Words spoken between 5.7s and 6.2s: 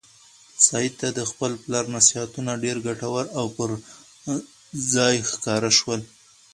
شول.